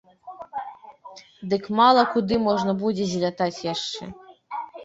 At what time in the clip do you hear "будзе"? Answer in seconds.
2.83-3.05